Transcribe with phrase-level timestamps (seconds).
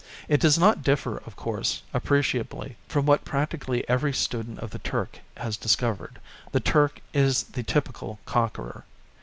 [0.27, 5.19] It does not differ, of course, appreciably, from what practically every student of the Turk
[5.37, 6.19] has discovered:
[6.51, 8.85] the Turk is the typical conqueror.